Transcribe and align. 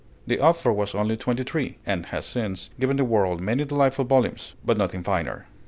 The 0.25 0.39
author 0.39 0.73
was 0.73 0.95
only 0.95 1.15
twenty 1.15 1.43
three, 1.43 1.77
and 1.85 2.07
has 2.07 2.25
since 2.25 2.71
given 2.79 2.97
the 2.97 3.05
world 3.05 3.39
many 3.39 3.65
delightful 3.65 4.03
volumes, 4.05 4.55
but 4.65 4.75
nothing 4.75 5.03
finer. 5.03 5.45